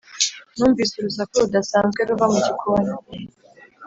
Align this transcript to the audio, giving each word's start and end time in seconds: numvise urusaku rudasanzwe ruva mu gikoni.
numvise 0.57 0.93
urusaku 0.97 1.33
rudasanzwe 1.43 2.01
ruva 2.09 2.25
mu 2.33 2.39
gikoni. 2.45 2.93